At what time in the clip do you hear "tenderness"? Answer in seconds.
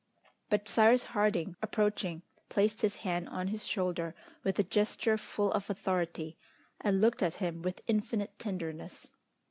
8.39-9.11